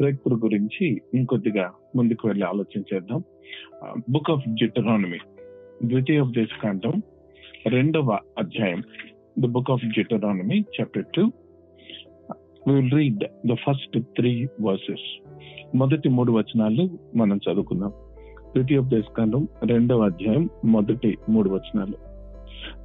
Break 0.00 0.20
through 0.24 0.36
గురించి 0.44 0.86
ఇంకొద్దిగా 1.14 1.64
ముందుకు 1.96 2.22
వెళ్ళి 2.28 2.44
ఆలోచించేద్దాం 2.50 3.20
బుక్ 4.14 4.30
ఆఫ్ 4.34 4.46
జిటరానమీ 4.60 5.20
ద్వితీయోపదేశకాండం 5.90 6.94
రెండవ 7.74 8.18
అధ్యాయం 8.38 8.80
the 9.42 9.48
book 9.54 9.70
of 9.70 9.84
Deuteronomy 9.96 10.58
chapter 10.76 11.06
two. 11.16 11.24
We'll 12.68 12.90
read 12.98 13.24
the 13.50 13.56
first 13.64 13.98
three 14.16 14.32
verses 14.60 15.06
మొదటి 15.74 16.08
మూడు 16.08 16.32
వచనాలు 16.32 16.84
మనం 17.16 17.36
చదువుకుందాం. 17.36 17.92
ద్వితీయోపదేశకాండం 18.54 19.42
రెండవ 19.64 20.02
అధ్యాయం 20.02 20.44
మొదటి 20.64 21.12
మూడు 21.28 21.48
వచనాలు. 21.50 21.96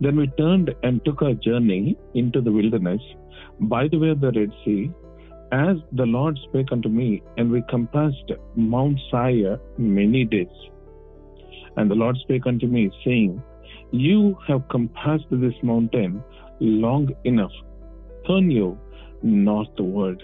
Then 0.04 0.20
we 0.20 0.28
turned 0.40 0.72
and 0.86 1.02
took 1.02 1.24
a 1.24 1.32
journey 1.48 1.80
into 2.32 2.40
the 2.40 2.50
wilderness 2.50 3.08
by 3.74 3.84
the 3.90 4.02
way 4.04 4.12
the 4.26 4.38
Red 4.40 4.56
Sea 4.66 4.78
as 5.52 5.78
the 5.92 6.06
Lord 6.08 6.40
spake 6.44 6.72
unto 6.72 6.90
me, 6.90 7.24
and 7.38 7.52
we 7.52 7.62
compassed 7.70 8.32
Mount 8.56 9.00
Sire 9.12 9.60
many 9.78 10.26
days. 10.26 10.56
And 11.78 11.92
the 11.92 11.96
Lord 11.96 12.18
spake 12.18 12.48
unto 12.48 12.68
me, 12.68 12.92
saying, 13.04 13.42
You 13.92 14.38
have 14.48 14.68
compassed 14.70 15.26
this 15.32 15.54
mountain 15.64 16.24
long 16.60 17.12
enough. 17.24 17.52
Turn 18.28 18.50
you 18.52 18.70
northward. 19.24 20.20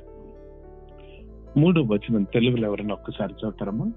మూడో 1.55 1.81
వచనం 1.83 2.25
తెలుగులో 2.25 2.65
ఎవరైనా 2.67 2.93
ఒక్కసారి 2.93 3.33
చదువుతారమ్మా 3.33 3.87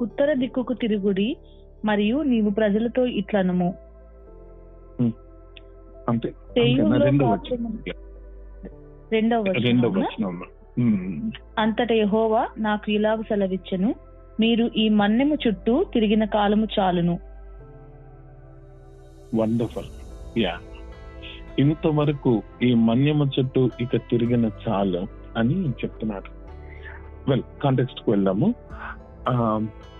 ఉత్తర 0.00 0.28
దిక్కుకు 0.34 0.74
తిరుగుడి 0.74 1.28
మరియు 1.84 2.18
నీవు 2.22 2.50
ప్రజలతో 2.50 3.06
ఇట్లనము 3.20 3.68
అంతే. 6.08 6.34
రెండవ. 9.12 9.44
అంతట 11.58 11.92
యెహోవా 11.92 12.48
నాకు 12.58 12.90
ఇలాగ 12.92 13.20
సెలవిచ్చెను. 13.20 13.94
మీరు 14.40 14.70
ఈ 14.76 14.88
మన్నెము 14.88 15.34
చుట్టూ 15.34 15.84
తిరిగిన 15.84 16.24
కాలము 16.24 16.66
చాలును. 16.78 17.18
వండర్ఫుల్. 19.34 19.86
యా. 20.38 20.58
ఇంతవరకు 21.58 22.42
ఈ 22.62 22.74
మన్యమ 22.74 23.28
చుట్టూ 23.38 23.70
ఇక 23.80 23.96
తిరిగిన 23.96 24.50
చాలు 24.68 25.06
అని 25.36 25.70
చెప్తున్నారు 25.70 26.30
వెల్ 27.30 27.42
కాంటెక్స్ట్కు 27.62 28.10
వెళ్దాము. 28.10 28.54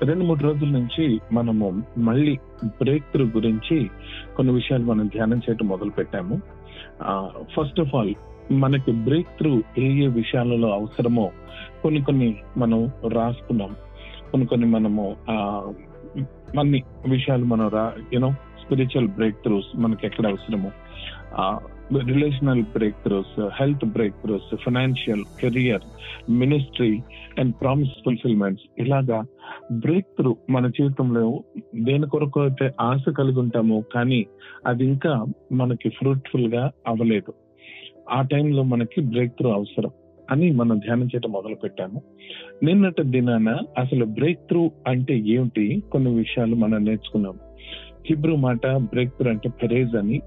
రెండు 0.03 0.25
మూడు 0.25 0.43
రోజుల 0.43 0.69
నుంచి 0.69 1.21
మనము 1.33 1.83
మళ్ళీ 1.99 2.39
బ్రేక్ 2.65 3.05
త్రూ 3.05 3.25
గురించి 3.27 3.91
కొన్ని 4.37 4.53
విషయాలు 4.55 4.85
మనం 4.85 5.07
ధ్యానం 5.07 5.39
చేయటం 5.39 5.69
మొదలు 5.69 5.91
పెట్టాము. 5.91 6.41
ఫస్ట్ 7.43 7.81
ఆఫ్ 7.81 7.95
ఆల్ 7.95 8.15
మనకి 8.53 8.93
బ్రేక్ 8.93 9.29
త్రూ 9.39 9.63
ఏ 9.79 9.87
ఏ 10.05 10.07
విషయాలలో 10.07 10.73
అవసరమో 10.73 11.31
కొన్ని 11.83 12.01
కొన్ని 12.03 12.37
మనం 12.57 12.91
రాసుకున్నాం. 13.13 13.77
కొన్ని 14.31 14.47
కొన్ని 14.47 14.67
మనము 14.67 15.17
అన్ని 16.59 16.83
విషయాలు 17.09 17.45
మనం 17.45 17.69
రా 17.69 17.93
యూనో 18.13 18.31
స్పిరిచువల్ 18.33 19.09
బ్రేక్ 19.09 19.37
త్రూస్ 19.37 19.77
మనకి 19.77 20.07
ఎక్కడ 20.07 20.27
అవసరమో. 20.27 20.71
Relational 21.95 22.63
breakthroughs 23.05 23.41
health 23.61 23.85
breakthroughs 24.15 24.65
financial 24.65 25.23
career 25.41 25.85
ministry 26.31 27.03
and 27.39 27.55
promise 27.61 28.05
fulfilments 28.05 28.81
ఇలాగా 28.81 29.23
బ్రేక్ 29.73 30.07
త్రూ 30.17 30.37
మన 30.51 30.67
జీవితంలో 30.67 31.45
దేని 31.75 32.07
కొరకు 32.07 32.41
అయితే 32.41 32.73
ఆశ 32.81 33.05
కలిగి 33.09 33.41
ఉంటామో 33.41 33.81
కానీ 33.95 34.27
అది 34.67 34.85
ఇంకా 34.85 35.25
మనకి 35.53 35.89
ఫ్రూట్ఫుల్గా 35.89 36.71
అవ్వలేదు. 36.87 37.33
ఆ 38.11 38.23
టైంలో 38.23 38.63
మనకి 38.63 39.01
బ్రేక్ 39.01 39.33
త్రూ 39.39 39.51
అవసరం 39.51 39.91
అని 40.31 40.51
మనం 40.51 40.79
ధ్యానం 40.79 41.07
చేయడం 41.07 41.33
మొదలు 41.33 41.55
పెట్టాము 41.55 42.03
నిన్నటి 42.63 43.03
దినాన 43.03 43.49
అసలు 43.79 44.05
బ్రేక్ 44.05 44.49
త్రూ 44.49 44.71
అంటే 44.87 45.19
ఏమిటి? 45.19 45.83
కొన్ని 45.91 46.15
విషయాలు 46.15 46.55
మనం 46.55 46.85
నేర్చుకున్నాం 46.85 47.37
హిబ్రూ 48.07 48.37
మాట 48.37 48.67
బ్రేక్ 48.67 49.11
త్రూ 49.11 49.31
అంటే 49.31 49.49
పెరేజ్ 49.63 49.97
అని 49.97 50.21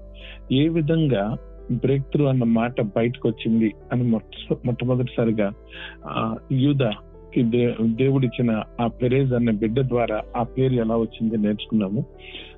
ఏ 0.52 0.68
విధంగా 0.68 1.36
బ్రేక్ 1.78 2.12
త్రూ 2.12 2.24
అన్న 2.26 2.44
మాట 2.52 2.80
బయటకు 2.96 3.28
వచ్చింది 3.28 3.70
అని 3.92 4.02
మొట్ట 4.04 4.30
మొట్టమొదటిసారిగా 4.66 5.48
ఆ, 6.06 6.36
యూదాకి 6.52 7.42
దే 7.50 7.62
దేవుడిచ్చిన 7.94 8.50
ఆ 8.80 8.86
పెరేజ్ 8.98 9.32
అనే 9.32 9.52
బిడ్డ 9.52 9.80
ద్వారా 9.88 10.22
ఆ 10.36 10.42
పేరు 10.42 10.74
ఎలా 10.74 10.96
వచ్చింది 10.96 11.36
నేర్చుకున్నాము. 11.36 12.02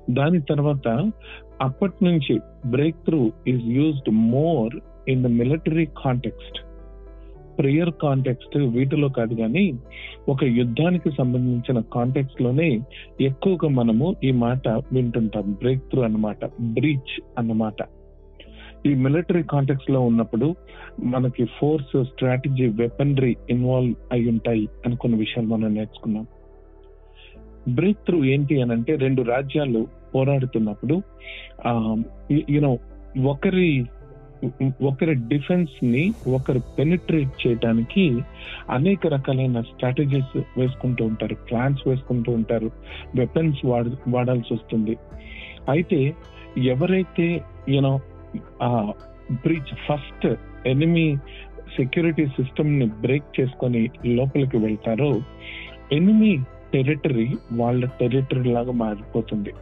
దాని 0.09 0.39
తర్వాత 0.41 0.87
అప్పటి 1.61 2.05
నుంచి 2.05 2.33
breakthrough 3.05 3.21
is 3.47 3.65
used 3.71 4.09
more 4.31 4.75
in 5.07 5.23
the 5.23 5.27
military 5.39 5.85
context 6.03 6.59
prayer 7.57 7.91
context 8.01 8.57
వీటిలో 8.73 9.09
కాదు 9.09 9.35
కానీ 9.35 9.63
ఒక 10.27 10.43
యుద్ధానికి 10.51 11.09
సంబంధించిన 11.17 11.79
కాంటెక్స్ట్లోనే 11.93 12.69
ఎక్కువగా 13.21 13.67
మనము 13.69 14.15
ఈ 14.23 14.31
మాట 14.37 14.63
వింటుంటాం. 14.91 15.53
బ్రేక్ 15.53 15.81
త్రూ 15.81 16.01
అన్నమాట 16.01 16.41
బ్రీచ్ 16.73 17.13
అన్నమాట 17.37 17.79
ఈ 18.85 18.93
మిలిటరీ 18.93 19.43
కాంటెక్స్లో 19.43 19.99
ఉన్నప్పుడు 19.99 20.55
మనకి 21.03 21.43
ఫోర్స్ 21.57 22.03
స్ట్రాటజీ 22.03 22.67
వెపనరీ 22.81 23.35
ఇన్వాల్వ్ 23.49 23.95
అయి 24.11 24.29
ఉంటాయి 24.29 24.69
అనుకున్న 24.85 25.15
విషయాలు 25.15 25.47
మనం 25.47 25.73
నేర్చుకున్నాం. 25.73 26.25
బ్రేక్ 27.69 27.97
త్రూ 27.97 28.17
ఏంటి 28.23 28.61
అని 28.61 28.71
అంటే 28.71 28.95
రెండు 28.95 29.21
రాజ్యాలు 29.21 29.87
పోరాడుతున్నప్పుడు 30.15 30.95
యూనో 32.49 32.71
ఒకరి 33.25 33.69
ఒకరి 34.85 35.13
డిఫెన్స్ని 35.13 36.03
ఒకరు 36.27 36.59
పెనిట్రేట్ 36.79 37.47
చేయడానికి 37.47 38.03
అనేక 38.69 39.07
రకాలైన 39.07 39.61
స్ట్రాటజీస్ 39.61 40.33
వేసుకుంటూ 40.59 41.05
ఉంటారు 41.05 41.35
ప్లాన్స్ 41.49 41.87
వేసుకుంటూ 41.87 42.31
ఉంటారు 42.31 42.71
వెపన్స్ 43.15 43.65
వాడ 43.65 43.85
వాడాల్సి 44.07 44.53
వస్తుంది. 44.53 44.95
అయితే 45.69 46.13
ఎవరైతే 46.57 47.27
you know 47.69 47.99
bridge 49.31 49.73
first 49.87 50.27
enemy 50.67 51.15
security 51.75 52.25
సిస్టమ్ని 52.27 52.85
బ్రేక్ 52.85 53.29
చేసుకొని 53.39 53.89
లోపలికి 54.05 54.57
వెళ్తారో 54.57 55.21
ఎనిమి 55.91 56.31
టెరిటరీ 56.73 57.27
వాళ్ళ 57.51 57.85
టెరిటరీ 57.99 58.51
లాగా 58.51 58.71
మారిపోతుంది. 58.71 59.53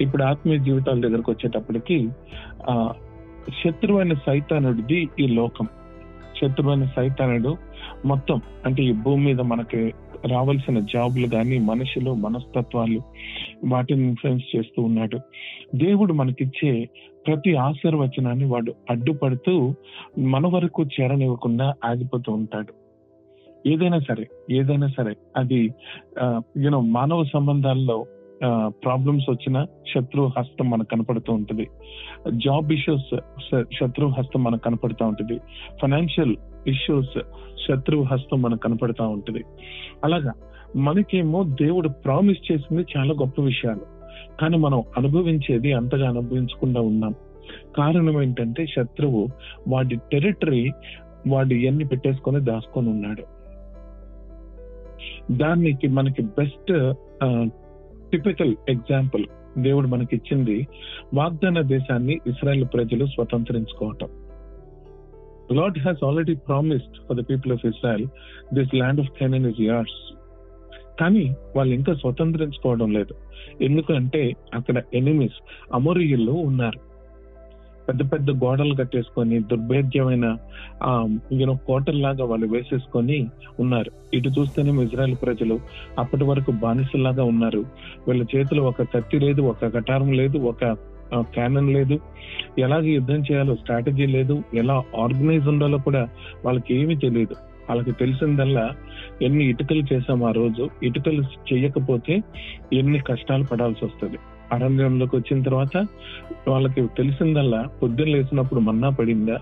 ఇప్పుడు 0.00 0.22
ఆత్మీయ 0.22 0.58
జీవితాల 0.58 1.00
దగ్గరకు 1.00 1.30
వచ్చేటప్పటికి 1.32 2.08
ఆ 2.70 2.94
శత్రువైన 3.64 4.14
సైతానుడిది 4.26 5.08
ఈ 5.20 5.26
లోకం. 5.26 5.68
శత్రువైన 6.40 6.84
సైతానుడు 6.96 7.52
మొత్తం 8.04 8.40
అంటే 8.66 8.82
ఈ 8.82 8.92
భూమి 8.92 9.24
మీద 9.24 9.40
మనకి 9.40 9.94
రావాల్సిన 10.26 10.80
జాబులు 10.80 11.26
కానీ 11.26 11.58
మనుషులు 11.58 12.14
మనస్తత్వాలు 12.14 13.02
వాటిని 13.64 14.08
ఇన్ఫ్లుయెన్స్ 14.08 14.56
చేస్తూ 14.56 14.82
ఉన్నాడు. 14.82 15.18
దేవుడు 15.74 16.12
మనకిచ్చే 16.12 16.88
ప్రతి 17.26 17.54
ఆశీర్వచనాన్ని 17.56 18.44
వాడు 18.44 18.74
అడ్డుపడుతూ 18.90 19.74
మన 20.18 20.46
వరకు 20.46 20.82
చేరనివ్వకుండా 20.82 21.74
ఆగిపోతూ 21.84 22.32
ఉంటాడు. 22.32 22.72
ఏదైనా 23.68 23.98
సరే 23.98 24.28
ఏదైనా 24.50 24.86
సరే 24.86 25.14
అది 25.36 25.74
యూనో 26.56 26.80
మానవ 26.80 27.24
సంబంధాల్లో 27.24 28.06
ప్రాబ్లమ్స్ 28.68 29.30
వచ్చిన 29.30 29.64
శత్రు 29.64 30.30
హస్తం 30.38 30.70
మనకు 30.70 30.88
కనపడుతూ 30.88 31.32
ఉంటుంది. 31.32 31.68
జాబ్ 32.30 32.72
ఇష్యూస్ 32.72 33.16
శత్రు 33.80 34.06
హస్తం 34.06 34.44
మనకు 34.44 34.60
కనపడుతూ 34.60 35.06
ఉంటుంది. 35.06 35.38
ఫైనాన్షియల్ 35.82 36.36
ఇష్యూస్ 36.66 37.18
శత్రు 37.68 38.02
హస్తం 38.02 38.42
మనకు 38.42 38.58
కనపడుతూ 38.58 39.08
ఉంటుంది. 39.08 39.44
అలాగా 40.04 40.32
మనకేమో 40.76 41.42
దేవుడు 41.42 41.88
ప్రామిస్ 41.88 42.52
చేసింది 42.52 42.86
చాలా 42.96 43.12
గొప్ప 43.12 43.42
విషయాలు. 43.42 43.98
కానీ 44.40 44.56
మనం 44.56 44.82
అనుభవించేది 44.96 45.72
అంతగా 45.72 46.08
అనుభవించకుండా 46.08 46.80
ఉన్నాం. 46.80 47.14
కారణం 47.76 48.22
ఏంటంటే 48.22 48.66
శత్రువు 48.66 49.28
వాడి 49.68 49.96
టెరిటరీ 50.12 50.70
వాడు 51.26 51.54
ఎన్ని 51.54 51.84
పెట్టేసుకొని 51.84 52.40
దాచుకొని 52.40 52.88
ఉన్నాడు. 52.88 53.22
దానికి 55.32 55.88
మనకి 55.88 56.22
బెస్ట్ 56.22 56.72
టిపికల్ 58.12 58.56
ఎగ్జాంపుల్ 58.68 59.24
దేవుడు 59.58 59.86
మనకి 59.86 60.16
ఇచ్చింది 60.16 60.66
వాగ్దాన 61.14 61.60
దేశాన్ని 61.60 62.20
ఇస్రాయల్ 62.26 62.64
ప్రజలు 62.74 63.06
స్వతంత్రించుకోవటం. 63.06 64.08
Lord 65.52 65.78
has 65.78 66.04
already 66.04 66.34
promised 66.34 67.08
for 67.08 67.16
the 67.16 67.24
people 67.30 67.52
of 67.52 67.66
Israel 67.66 68.06
this 68.54 68.74
land 68.74 69.00
of 69.00 69.08
Canaan 69.18 69.46
is 69.46 69.60
yours 69.60 70.14
కానీ 71.00 71.34
వాళ్ళు 71.56 71.74
ఇంకా 71.74 71.94
స్వతంత్రించుకోవడం 71.94 72.92
లేదు. 72.92 73.14
ఎందుకంటే 73.62 74.32
అక్కడ 74.54 74.82
ఎనిమిస్ 74.94 75.34
అమోరియుల్లో 75.74 76.32
ఉన్నారు. 76.32 76.87
పెద్ద 77.88 78.12
పెద్ద 78.12 78.30
గోడలు 78.44 78.74
కట్టేసుకొని 78.74 79.38
దుర్భేద్యమైన 79.40 80.26
యూనో 81.32 81.54
కోటల్లాగా 81.66 82.24
వాళ్ళు 82.24 82.46
వేసేసుకొని 82.46 83.18
ఉన్నారు. 83.60 83.90
ఇటు 84.14 84.28
చూస్తేనేమో 84.28 84.82
ఇజ్రాయెల్ 84.82 85.16
ప్రజలు 85.22 85.60
అప్పటి 85.98 86.24
వరకు 86.24 86.52
బానిసల్లాగా 86.52 87.24
ఉన్నారు. 87.24 87.64
వీళ్ళ 88.08 88.22
చేతిలో 88.36 88.64
ఒక 88.64 88.82
కత్తి 88.82 89.18
లేదు 89.18 89.42
ఒక 89.42 89.74
కటారం 89.74 90.12
లేదు 90.12 90.38
ఒక 90.38 90.76
క్యానన్ 91.14 91.70
లేదు. 91.72 91.96
ఎలాగ 92.58 92.84
యుద్ధం 92.86 93.20
చేయాలో 93.20 93.54
స్ట్రాటజీ 93.56 94.06
లేదు. 94.06 94.42
ఎలా 94.54 94.82
ఆర్గనైజ్ 94.98 95.46
ఉండాలో 95.48 95.78
కూడా 95.78 96.08
వాళ్ళకి 96.44 96.80
ఏమీ 96.80 96.94
తెలియదు 96.94 97.36
వాళ్ళకి 97.68 97.92
తెలిసిందల్లా 97.92 98.66
ఎన్ని 99.22 99.44
ఇటుకలు 99.44 99.82
చేసాం 99.92 100.20
ఆ 100.24 100.30
రోజు. 100.30 100.64
ఇటుకలు 100.82 101.22
చేయకపోతే 101.48 102.14
ఎన్ని 102.72 102.98
కష్టాలు 102.98 103.44
పడాల్సి 103.44 103.84
వస్తుంది. 103.84 104.18
అరణ్యంలోకి 104.52 105.16
వచ్చిన 105.16 105.42
తర్వాత 105.42 105.86
వాళ్ళకి 106.48 106.86
తెలిసిందల్లా 106.86 107.62
పొద్దున్న 107.82 108.12
లేచినప్పుడు 108.12 108.60
మన్నా 108.60 108.88
పడిందా? 108.88 109.38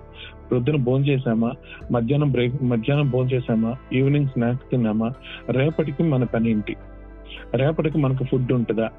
పొద్దున 0.53 0.76
భోజనం 0.76 1.06
చేసామా 1.06 1.53
మధ్యాహ్నం 1.93 2.32
బ్రేక్ 2.32 2.62
మధ్యాహ్నం 2.62 3.11
భోజనం 3.11 3.32
చేసామా 3.32 3.76
ఈవినింగ్ 3.93 4.26
స్నాక్స్ 4.26 4.70
తిన్నామా? 4.70 5.12
రేపటికి 5.50 6.03
మన 6.03 6.25
పని 6.25 6.50
ఏంటి? 6.50 6.76
రేపటికి 7.55 7.99
మనకు 7.99 8.25
ఫుడ్ 8.25 8.53
ఉంటుందా? 8.53 8.91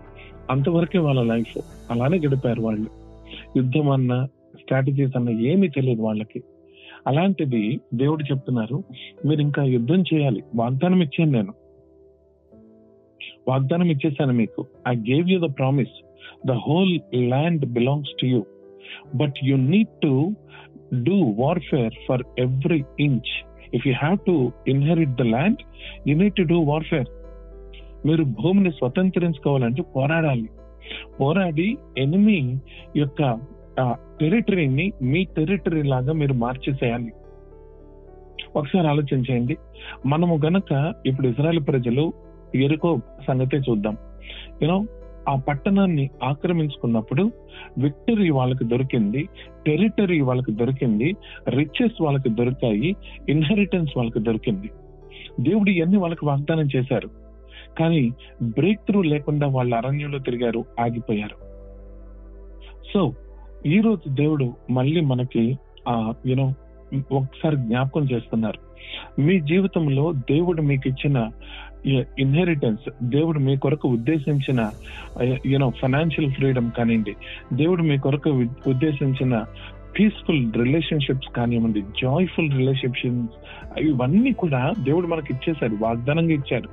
అంతవరకే 0.51 0.97
వాళ్ళ 0.97 1.23
లైఫ్. 1.23 1.57
అలానే 1.91 2.17
గడిపారు 2.17 2.61
వాళ్ళు. 2.61 2.87
యుద్ధం 3.57 3.89
అన్న 3.89 4.27
స్ట్రాటజీస్ 4.61 5.17
అన్న 5.17 5.29
ఏమీ 5.29 5.67
తెలియదు 5.67 6.01
వాళ్ళకి. 6.01 6.43
అలాంటిది 7.07 7.79
దేవుడు 7.93 8.23
చెప్తున్నారు 8.23 8.83
మీరు 9.25 9.41
ఇంకా 9.41 9.63
యుద్ధం 9.63 10.03
చేయాలి. 10.13 10.43
వాగ్దానం 10.55 11.01
ఇచ్చాను 11.01 11.31
నేను. 11.31 11.53
వాగ్దానం 13.47 13.89
ఇచ్చేసాను 13.91 14.33
మీకు. 14.33 14.65
I 14.87 14.95
gave 15.09 15.29
you 15.29 15.37
the 15.47 15.49
promise 15.57 15.95
the 16.47 16.51
whole 16.51 16.99
land 17.15 17.65
belongs 17.65 18.13
to 18.21 18.25
you 18.25 18.45
but 19.15 19.37
you 19.43 19.55
need 19.55 19.93
to 20.03 20.13
do 21.03 21.17
warfare 21.39 21.93
for 22.07 22.23
every 22.39 22.83
inch 22.99 23.33
if 23.73 23.87
you 23.87 23.93
have 23.93 24.17
to 24.27 24.51
inherit 24.67 25.15
the 25.21 25.21
land 25.21 25.61
you 26.09 26.15
need 26.15 26.33
to 26.33 26.41
do 26.41 26.59
warfare 26.59 27.07
మీరు 28.07 28.23
భూమిని 28.23 28.71
స్వతంత్రించుకోవాలంటే 28.71 29.81
పోరాడాలి. 29.95 30.49
పోరాడి 31.19 31.77
enemy 31.97 32.59
యొక్క 32.95 33.37
టెరిటరీని 34.21 34.85
మీ 35.01 35.21
territory 35.37 35.81
లాగా 35.81 36.13
మీరు 36.13 36.33
మార్చేసేయాలి. 36.33 37.11
ఒకసారి 38.55 38.87
ఆలోచించేయండి 38.87 39.57
మనము 40.05 40.39
గనక 40.45 40.93
ఇప్పుడు 41.05 41.27
ఇజ్రాయెల్ 41.27 41.67
ప్రజలు 41.67 42.13
ఎరుకో 42.55 42.97
సంగతే 43.27 43.57
చూద్దాం. 43.57 43.97
యూనో 44.61 44.85
ఆ 45.29 45.35
పట్టణాన్ని 45.35 46.09
ఆక్రమించుకున్నప్పుడు 46.23 47.31
విక్టరీ 47.77 48.29
వాళ్ళకి 48.29 48.63
దొరికింది 48.63 49.27
టెరిటరీ 49.65 50.21
వాళ్ళకి 50.21 50.51
దొరికింది 50.51 51.15
రిచెస్ 51.49 52.01
వాళ్ళకి 52.01 52.29
దొరికాయి 52.29 52.95
ఇన్హెరిటెన్స్ 53.29 53.97
వాళ్ళకి 53.97 54.19
దొరికింది. 54.19 54.69
దేవుడు 55.39 55.69
ఇవన్నీ 55.69 55.97
వాళ్ళకి 55.97 56.25
వాగ్దానం 56.25 56.67
చేశారు. 56.75 57.09
కానీ 57.79 58.11
బ్రేక్ 58.43 58.79
త్రూ 58.79 59.01
లేకుండా 59.01 59.47
వాళ్ళ 59.47 59.73
అరణ్యంలో 59.75 60.19
తిరిగారు 60.19 60.65
ఆగిపోయారు. 60.79 61.35
సో 62.93 63.13
ఈ 63.65 63.81
రోజు 63.81 64.09
దేవుడు 64.09 64.53
మళ్ళీ 64.69 65.01
మనకి 65.01 65.57
ఆ 65.87 66.13
యూనో 66.25 66.53
ఒకసారి 67.11 67.55
జ్ఞాపకం 67.55 68.03
చేస్తున్నారు. 68.03 68.67
మీ 69.21 69.39
జీవితంలో 69.39 70.13
దేవుడు 70.13 70.61
మీకు 70.61 70.89
ఇచ్చిన 70.89 71.29
ఇన్హెరిటెన్స్ 72.19 72.85
దేవుడు 73.03 73.39
మీ 73.39 73.57
కొరకు 73.57 73.87
ఉద్దేశించిన 73.87 74.71
యూనో 75.45 75.69
ఫైనాన్షియల్ 75.69 76.31
ఫ్రీడమ్ 76.31 76.71
కానివ్వండి 76.71 77.15
దేవుడు 77.53 77.83
మీ 77.83 77.97
కొరకు 77.97 78.29
ఉద్దేశించిన 78.67 79.45
పీస్ఫుల్ 79.95 80.53
రిలేషన్షిప్స్ 80.53 81.35
కానివ్వండి 81.35 81.81
జాయ్ఫుల్ 81.81 82.51
రిలేషన్షిప్స్ 82.51 83.35
uh, 83.77 83.79
ఇవన్నీ 83.79 84.33
కూడా 84.33 84.73
దేవుడు 84.79 85.07
మనకి 85.07 85.33
ఇచ్చేశారు 85.33 85.75
వాగ్దానంగా 85.75 86.33
ఇచ్చారు 86.33 86.69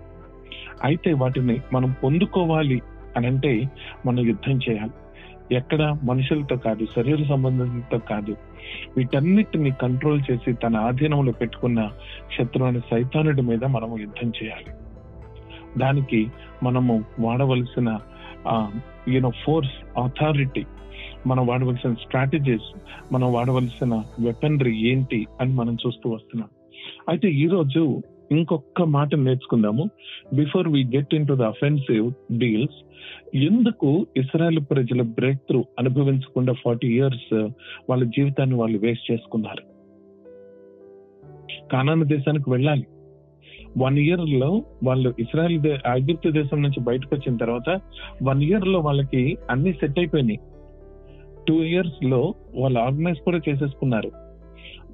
అయితే 0.84 1.12
వాటిని 1.12 1.60
మనం 1.72 1.94
పొందుకోవాలి 2.04 2.82
అని 3.16 3.26
అంటే 3.26 3.68
మనం 4.06 4.26
యుద్ధం 4.26 4.56
చేయాలి. 4.56 4.94
ఎక్కడ? 5.52 5.98
మనుషులతో 6.02 6.56
కాదు 6.56 6.84
శరీర 6.96 7.28
సంబంధంతో 7.28 7.98
కాదు. 7.98 8.36
వీటన్నిటిని 8.96 9.70
కంట్రోల్ 9.70 10.22
చేసి 10.30 10.52
తన 10.52 10.76
ఆధీనంలో 10.76 11.32
పెట్టుకున్న 11.32 11.90
శత్రువుని 12.38 12.80
సైతానుడి 12.80 13.42
మీద 13.42 13.64
మనం 13.64 14.00
యుద్ధం 14.00 14.32
చేయాలి. 14.42 14.83
దానికి 15.79 16.26
మనము 16.62 17.05
వాడవలసిన 17.21 17.99
యూనో 19.09 19.31
ఫోర్స్ 19.44 19.99
అథారిటీ 19.99 20.65
మనం 21.26 21.47
వాడవలసిన 21.47 21.93
స్ట్రాటజీస్ 21.93 22.69
మనం 23.12 23.32
వాడవలసిన 23.32 23.94
వెపనరీ 24.21 24.76
ఏంటి 24.76 25.26
అని 25.41 25.53
మనం 25.53 25.76
చూస్తూ 25.87 26.11
వస్తున్నాం. 26.11 26.49
అయితే 27.09 27.29
ఈ 27.29 27.47
రోజు 27.47 28.03
ఇంకొక 28.31 28.82
మాట 28.82 29.15
నేర్చుకుందాము. 29.15 29.91
Before 30.35 30.69
we 30.69 30.85
get 30.85 31.15
into 31.29 31.32
the 31.32 31.43
offensive 31.43 32.38
deals 32.38 32.79
ఎందుకు 33.37 34.06
ఇస్రాయల్ 34.17 34.61
ప్రజల 34.71 35.03
బ్రేక్ 35.03 35.41
త్రూ 35.41 35.65
అనుభవించకుండా 35.79 36.53
ఫార్టీ 36.53 36.88
ఇయర్స్ 36.88 37.49
వాళ్ళ 37.91 38.05
జీవితాన్ని 38.05 38.56
వాళ్ళు 38.56 38.79
వేస్ట్ 38.79 39.12
చేసుకున్నారు? 39.12 39.75
కానాన 41.73 42.05
దేశానికి 42.05 42.50
వెళ్ళాలి. 42.50 42.87
వన్ 43.79 43.99
ఇయర్లో 43.99 44.62
వాళ్ళు 44.85 45.15
ఇస్రాయల్ 45.19 45.79
ఐగుప్తు 45.88 46.31
దేశం 46.31 46.62
నుంచి 46.62 46.81
బయటకు 46.81 47.15
వచ్చిన 47.15 47.37
తర్వాత 47.37 47.81
వన్ 48.23 48.43
ఇయర్లో 48.43 48.81
వాళ్ళకి 48.81 49.37
అన్ని 49.50 49.73
సెట్ 49.73 49.99
అయిపోయినాయి. 49.99 50.38
టూ 51.49 51.62
ఇయర్స్లో 51.62 52.35
వాళ్ళు 52.56 52.81
ఆర్గనైజ్ 52.81 53.19
కూడా 53.19 53.41
చేసేసుకున్నారు. 53.49 54.11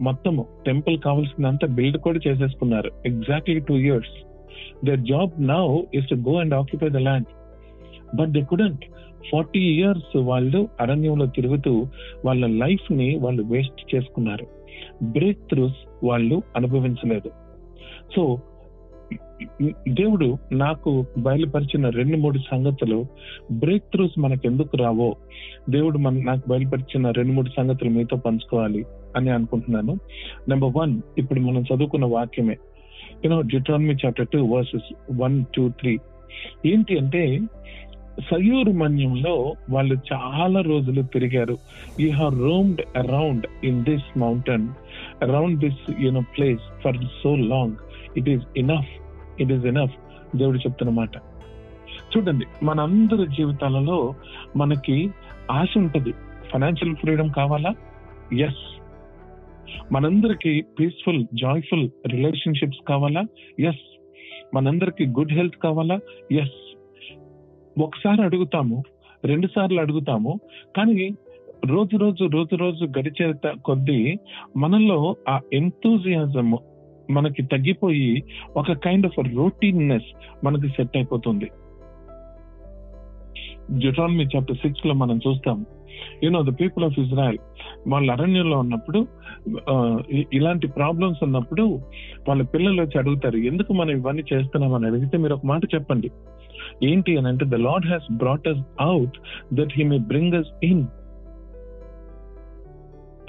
మొత్తం 0.00 0.44
టెంపుల్ 0.66 0.98
కావాల్సిందంతా 0.98 1.66
బిల్డ్ 1.66 1.98
కూడా 1.98 2.20
చేసేసుకున్నారు. 2.28 2.90
Exactly 3.06 3.58
two 3.58 3.76
years 3.76 4.16
their 4.86 4.98
job 4.98 5.46
now 5.46 5.82
is 5.94 6.08
to 6.08 6.14
go 6.14 6.38
and 6.38 6.54
occupy 6.54 6.88
the 6.88 6.96
land 6.96 7.26
but 8.16 8.30
they 8.30 8.40
couldn't 8.40 8.84
forty 9.32 9.60
years 9.60 10.16
వాళ్ళు 10.16 10.68
అరణ్యంలో 10.80 11.26
తిరుగుతూ 11.26 11.86
వాళ్ళ 12.24 12.46
లైఫ్ని 12.46 13.18
వాళ్ళు 13.18 13.42
వేస్ట్ 13.42 13.94
చేసుకున్నారు. 13.94 14.46
బ్రేక్ 15.02 15.38
త్రూస్ 15.38 16.04
వాళ్ళు 16.04 16.42
అనుభవించలేదు. 16.56 17.30
సో 18.16 18.38
దేవుడు 19.88 20.38
నాకు 20.52 21.06
బయలుపరిచిన 21.18 21.88
రెండు 21.88 22.16
మూడు 22.16 22.38
సంగతులు 22.38 23.06
బ్రేక్ 23.52 23.84
త్రూస్ 23.84 24.18
మనకు 24.18 24.46
ఎందుకు 24.46 24.76
రావో? 24.76 25.16
దేవుడు 25.70 25.98
మన 25.98 26.14
నాకు 26.14 26.42
బయలుపరిచిన 26.48 27.10
రెండు 27.10 27.32
మూడు 27.32 27.50
సంగతులు 27.56 27.90
మీతో 27.90 28.16
పంచుకోవాలి 28.16 28.84
అని 29.16 29.30
అనుకుంటున్నాను. 29.30 29.98
నెంబర్ 30.48 30.72
వన్ 30.76 31.02
ఇప్పుడు 31.18 31.40
మనం 31.40 31.62
చదువుకున్న 31.62 32.04
వాక్యమే. 32.04 32.56
You know 33.24 33.40
Deuteronomy 33.40 33.94
chapter 34.06 34.26
two 34.32 34.44
verses 34.44 34.94
one 35.22 35.44
two 35.54 35.68
three 35.68 35.98
ఏంటి 36.66 36.98
అంటే 36.98 37.40
సయూరు 38.30 38.70
మన్యంలో 38.70 39.54
వాళ్ళు 39.70 39.94
చాలా 40.12 40.60
రోజులు 40.60 41.02
తిరిగారు. 41.02 41.56
You 42.00 42.10
have 42.10 42.42
roamed 42.42 42.80
around 42.96 43.46
in 43.64 43.84
this 43.84 44.18
mountain 44.18 44.68
around 45.22 45.58
this 45.60 45.92
you know 46.00 46.22
place 46.36 46.82
for 46.84 46.96
so 47.22 47.36
long 47.36 47.72
it 48.16 48.28
is 48.28 48.42
enough 48.56 48.99
it 49.40 49.52
is 49.52 49.66
enough 49.66 49.94
దేవుడు 50.36 50.58
చెప్తున్నమాట 50.58 51.16
చూడండి 52.10 52.64
మనందరి 52.64 53.26
జీవితాలలో 53.26 54.14
మనకి 54.56 55.10
ఆశ 55.50 55.68
ఉంటుంది. 55.76 56.12
ఫైనాన్షియల్ 56.52 56.96
ఫ్రీడమ్ 56.96 57.30
కావాలా? 57.30 57.70
ఎస్ 58.36 58.62
మనందరికి 59.92 60.64
పీస్ఫుల్ 60.80 61.26
జాయ్ఫుల్ 61.34 61.88
రిలేషన్షిప్స్ 62.06 62.88
కావాలా? 62.88 63.22
ఎస్ 63.60 63.84
మనందరికి 64.54 65.06
గుడ్ 65.06 65.32
హెల్త్ 65.32 65.56
కావాలా? 65.56 65.98
ఎస్ 66.32 66.76
ఒకసారి 67.80 68.22
అడుగుతాము 68.22 68.82
రెండు 69.24 69.46
సార్లు 69.46 69.80
అడుగుతాము 69.80 70.40
కానీ 70.76 71.08
రోజు 71.66 71.96
రోజు 71.96 72.24
రోజు 72.24 72.56
రోజు 72.56 72.84
గడిచే 72.98 73.32
కొద్దీ 73.64 74.16
మనలో 74.56 75.16
ఆ 75.28 75.40
ఎంతూజియాజము 75.52 76.58
మనకి 77.10 77.42
తగ్గిపోయి 77.42 78.22
ఒక 78.56 78.72
కైండ్ 78.72 79.06
ఆఫ్ 79.06 79.18
రొటీన్నెస్ 79.36 80.08
మనకి 80.44 80.68
సెట్ 80.68 80.96
అయిపోతుంది. 80.96 81.48
జుటాన్మీ 83.70 84.24
చాప్టర్ 84.24 84.56
సిక్స్లో 84.56 84.94
మనం 84.94 85.20
చూస్తాం 85.28 85.66
you know 86.24 86.42
the 86.42 86.52
people 86.60 86.84
of 86.84 86.98
Israel 86.98 87.38
వాళ్ళ 87.88 88.10
అరణ్యంలో 88.10 88.58
ఉన్నప్పుడు 88.58 89.00
ఇలాంటి 90.32 90.66
ప్రాబ్లమ్స్ 90.68 91.24
ఉన్నప్పుడు 91.24 91.62
వాళ్ళ 92.28 92.42
పిల్లలు 92.42 92.82
వచ్చి 92.82 92.98
అడుగుతారు 92.98 93.36
ఎందుకు 93.36 93.72
మనం 93.72 93.90
ఇవన్నీ 93.90 94.22
చేస్తున్నాం? 94.32 94.74
అని 94.74 94.86
అడిగితే 94.86 95.18
మీరు 95.18 95.34
ఒక 95.34 95.46
మాట 95.46 95.60
చెప్పండి. 95.74 96.10
ఏంటి 96.84 97.16
అని 97.16 97.28
అంటే 97.28 97.44
the 97.44 97.54
Lord 97.54 97.86
has 97.86 98.12
brought 98.12 98.48
us 98.48 98.60
out 98.80 99.16
that 99.54 99.72
he 99.72 99.84
may 99.84 99.98
bring 99.98 100.34
us 100.34 100.64
in 100.64 100.86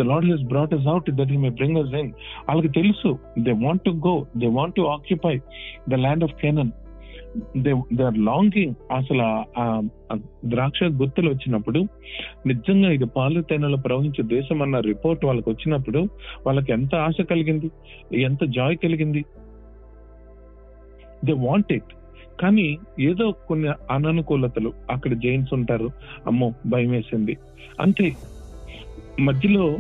the 0.02 0.08
Lord 0.12 0.30
has 0.32 0.46
brought 0.54 0.76
us 0.80 0.88
out 0.94 1.10
that 1.22 1.34
he 1.36 1.40
may 1.46 1.50
bring 1.62 1.80
us 1.84 1.96
in 2.02 2.12
వాళ్ళకి 2.50 2.72
తెలుసు 2.82 3.12
they 3.48 3.56
want 3.66 3.84
to 3.88 3.94
go 4.08 4.16
they 4.38 4.50
want 4.60 4.76
to 4.76 4.86
occupy 4.98 5.36
the 5.90 6.02
land 6.06 6.26
of 6.28 6.38
Canaan 6.44 6.72
they 7.66 7.74
their 7.94 8.18
longing 8.28 8.74
అసలు 8.92 9.26
ద్రాక్ష 10.46 10.84
గుర్తులు 11.02 11.30
వచ్చినప్పుడు 11.30 11.80
నిజంగా 12.48 12.90
ఇది 12.92 13.08
పాలు 13.16 13.42
తేనెలో 13.42 13.78
ప్రవహించే 13.78 14.24
దేశం 14.36 14.62
అన్న 14.62 14.80
రిపోర్ట్ 14.90 15.22
వాళ్ళకి 15.26 15.50
వచ్చినప్పుడు 15.50 16.02
వాళ్ళకి 16.46 16.72
ఎంత 16.74 16.96
ఆశ 17.06 17.22
కలిగింది 17.30 17.70
ఎంత 18.22 18.44
జాయ్ 18.58 18.78
కలిగింది. 18.84 19.22
దే 21.26 21.36
వాంట్ 21.48 21.72
ఇట్ 21.74 21.94
కానీ 22.42 22.68
ఏదో 23.00 23.26
కొన్ని 23.48 23.70
అననుకూలతలు 23.94 24.70
అక్కడ 24.92 25.14
జైన్స్ 25.24 25.54
ఉంటారు. 25.54 25.90
అమ్మో 26.28 26.48
భయం 26.66 26.92
వేసింది 26.92 27.36
అంతే. 27.82 28.08
మధ్యలో 29.20 29.78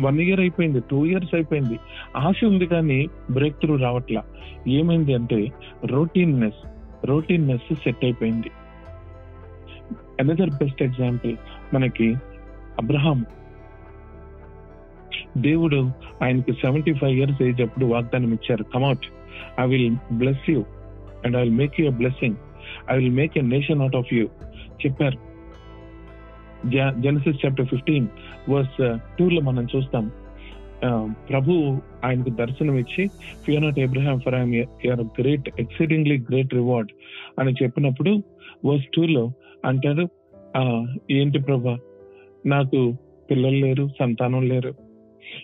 వన్ 0.00 0.20
ఇయర్ 0.20 0.40
అయిపోయింది 0.40 0.80
టూ 0.90 1.06
ఇయర్స్ 1.06 1.34
అయిపోయింది. 1.34 1.78
ఆశ 2.16 2.44
ఉంది 2.44 2.66
కానీ 2.66 3.08
బ్రేక్ 3.30 3.56
త్రూ 3.56 3.76
రావట్లా. 3.76 4.22
ఏమైంది 4.68 5.14
అంటే 5.14 5.48
రొటీన్నెస్ 5.86 6.66
రొటీన్నెస్ 7.06 7.74
సెట్ 7.74 8.04
అయిపోయింది. 8.04 8.50
అనదర్ 10.20 10.50
బెస్ట్ 10.50 10.82
ఎగ్జాంపుల్ 10.82 11.36
మనకి 11.74 12.14
అబ్రహాం. 12.78 13.24
దేవుడు 15.38 15.90
ఆయనకి 16.22 16.52
సెవెంటీ 16.52 16.92
ఫైవ్ 16.92 17.12
ఇయర్స్ 17.12 17.42
ఏజ్ 17.42 17.62
అప్పుడు 17.62 17.86
వాగ్దానం 17.86 18.32
ఇచ్చారు 18.32 18.62
come out 18.62 19.06
I 19.60 19.66
will 19.66 19.96
bless 20.12 20.50
you 20.50 20.64
and 21.24 21.36
I 21.36 21.40
will 21.40 21.56
make 21.56 21.80
you 21.80 21.90
blessing 21.90 22.34
I 22.90 22.98
will 22.98 23.10
make 23.10 23.38
a 23.38 23.40
nation 23.40 23.80
out 23.80 23.96
of 23.96 24.14
you 24.14 24.26
చెప్పారు. 24.86 25.31
Genesis 26.70 27.46
chapter 27.46 27.66
fifteen 27.66 28.06
verse 28.48 28.98
two 29.18 29.28
లో 29.28 29.40
మనం 29.40 29.66
చూస్తాం. 29.76 30.10
Uh, 30.88 31.12
ప్రభు 31.30 31.78
ఆయనకు 32.04 32.30
దర్శనం 32.30 32.76
ఇచ్చి 32.76 33.08
fear not 33.44 33.78
Abraham 33.78 34.20
for 34.20 34.34
I'm 34.34 34.54
your 34.54 35.20
great 35.20 35.50
excitingly 35.60 36.18
great 36.18 36.54
reward 36.54 36.90
అని 37.38 37.52
చెప్పినప్పుడు 37.62 38.22
వర్స్ 38.64 38.86
టూ 38.94 39.06
లో 39.06 39.32
అంటారు 39.64 40.08
ఏంటి 41.10 41.38
ప్రభా? 41.38 41.78
నాకు 42.46 42.96
పిల్లలు 43.30 43.56
లేరు 43.56 43.88
సంతానం 44.00 44.48
లేరు. 44.48 44.74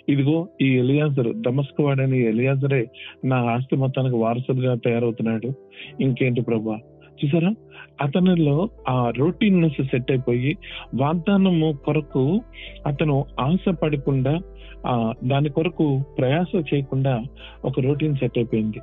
ఇదిగో 0.08 0.48
ఈ 0.60 0.78
ఎలియాజరు 0.78 1.34
దమస్కు 1.36 1.82
వాడని 1.82 2.24
ఎలియాజరే 2.24 2.86
నా 3.24 3.36
ఆస్తి 3.36 3.76
మొత్తానికి 3.76 4.16
వారసుడుగా 4.16 4.74
తయారవుతున్నాడు. 4.74 5.52
ఇంకేంటి 6.00 6.40
ప్రభా? 6.40 6.78
చూసారా? 7.24 7.54
అతనిలో 8.02 8.68
ఆ 8.88 9.12
రొటీన్నెస్ 9.18 9.82
సెట్ 9.82 10.10
అయిపోయి 10.10 10.56
వాగ్దానము 10.94 11.72
కొరకు 11.86 12.40
అతను 12.86 13.24
ఆశ 13.40 13.68
పడకుండా 13.68 14.40
ఆ 14.86 15.12
దాని 15.24 15.48
కొరకు 15.48 16.04
ప్రయాస 16.18 16.62
చేయకుండా 16.74 17.24
ఒక 17.64 17.80
రొటీన్ 17.80 18.16
సెట్ 18.16 18.38
అయిపోయింది. 18.38 18.80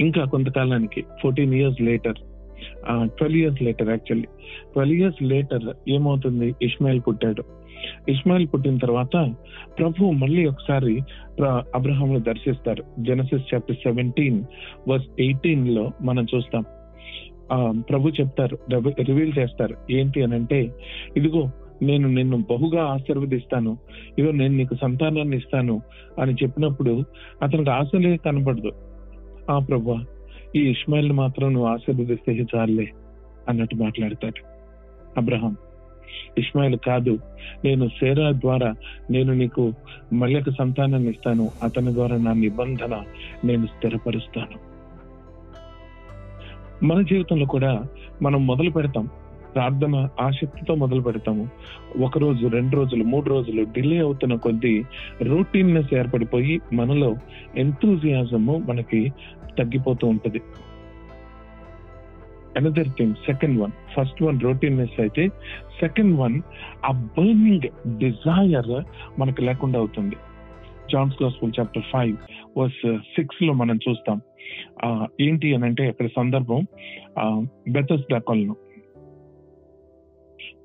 ఇంకా 0.00 0.24
కొంతకాలానికి 0.24 1.04
fourteen 1.22 1.54
years 1.54 1.80
later 1.82 2.18
twelve 3.02 3.38
years 3.38 3.62
later 3.62 3.88
actually. 3.88 4.26
Twelve 4.72 4.96
years 4.96 5.22
later 5.22 5.90
ఏమవుతుంది? 5.90 6.54
ఇస్మాయిల్ 6.62 7.00
పుట్టాడు. 7.08 7.44
ఇస్మాయిల్ 8.08 8.48
పుట్టిన 8.54 8.76
తర్వాత 8.76 9.34
ప్రభు 9.78 10.04
మళ్ళీ 10.04 10.46
ఒకసారి 10.46 11.00
అబ్రహాం 11.74 12.24
దర్శిస్తారు. 12.28 12.84
జెనసిస్ 12.98 13.54
చాప్టర్ 13.54 13.76
సెవెంటీన్ 13.76 14.44
వర్స్ 14.88 15.06
ఎయిటీన్లో 15.20 15.90
మనం 16.02 16.26
చూస్తాం. 16.34 16.64
ప్రభు 17.90 18.08
చెప్తారు 18.08 18.58
రివీల్ 19.00 19.38
చేస్తారు. 19.38 19.76
ఏంటి 19.90 20.22
అని 20.22 20.34
అంటే 20.34 20.74
ఇదిగో 21.16 21.50
నేను 21.82 22.08
నిన్ను 22.08 22.36
బహుగా 22.36 22.84
ఆశీర్వదిస్తాను. 22.84 23.78
ఇదిగో 24.18 24.32
నేను 24.32 24.56
నీకు 24.56 24.74
సంతానాన్ని 24.74 25.36
ఇస్తాను 25.36 25.82
అని 26.20 26.32
చెప్పినప్పుడు 26.32 27.04
అతనికి 27.42 27.70
ఆశలే 27.70 28.16
కనబడదు. 28.16 28.72
ఆ 29.50 29.58
ప్రభు 29.58 29.96
ఈ 30.56 30.60
ఇస్మాయిల్ 30.70 31.12
మాత్రం 31.12 31.52
నువ్వు 31.52 31.68
ఆశీర్వదిస్తే 31.68 32.46
చాలే 32.56 32.90
అన్నట్టు 33.48 33.76
మాట్లాడతాడు 33.76 34.44
అబ్రహాం. 35.18 35.56
ఇస్మాయిల్ 36.38 36.78
కాదు 36.86 37.18
నేను 37.64 37.88
సేరా 37.88 38.32
ద్వారా 38.32 38.74
నేను 39.10 39.34
నీకు 39.34 39.72
మళ్ళీ 40.12 40.42
సంతానాన్ని 40.58 41.10
ఇస్తాను. 41.10 41.50
అతని 41.62 41.94
ద్వారా 41.94 42.16
నా 42.16 42.32
నిబంధన 42.32 43.02
నేను 43.44 43.66
స్థిరపరుస్తాను. 43.66 44.67
మన 46.82 47.02
జీవితంలో 47.02 47.46
కూడా 47.46 47.84
మనం 48.22 48.46
మొదలు 48.46 48.70
పెడతాం. 48.70 49.08
ప్రార్థన 49.54 50.08
ఆసక్తితో 50.20 50.74
మొదలు 50.74 51.00
పెడతాము. 51.00 51.48
ఒక 52.02 52.18
రోజు 52.18 52.46
రెండు 52.46 52.76
రోజులు 52.76 53.04
మూడు 53.04 53.30
రోజులు 53.30 53.64
డిలే 53.64 53.98
అవుతున్న 53.98 54.34
కొద్దీ 54.34 54.82
రొటీన్నెస్ 55.22 55.94
ఏర్పడిపోయి 55.94 56.60
మనలో 56.72 57.16
ఎంతూజియాజము 57.56 58.58
మనకి 58.58 59.12
తగ్గిపోతూ 59.58 60.06
ఉంటుంది. 60.06 60.40
Another 62.56 62.88
thing 62.88 63.14
second 63.14 63.60
one 63.60 63.70
first 63.70 64.22
one 64.22 64.40
routineness 64.40 65.00
అయితే 65.00 65.28
సెకండ్ 65.80 66.18
వన్ 66.18 66.42
ఆ 66.84 66.92
బర్నింగ్ 66.92 67.96
డిజైర్ 67.98 68.84
మనకు 69.20 69.42
లేకుండా 69.42 69.78
అవుతుంది. 69.78 70.16
John's 70.92 71.22
gospel 71.22 71.52
chapter 71.60 71.86
five 71.92 72.16
verse 72.58 72.98
సిక్స్లో 73.16 73.52
మనం 73.52 73.78
చూస్తాం. 73.88 74.20
ఏంటి 75.20 75.54
అని 75.54 75.64
అంటే 75.64 75.88
అక్కడ 75.88 76.06
సందర్భం 76.16 76.66
బెతస్ 77.70 78.06
డకాలను 78.12 78.56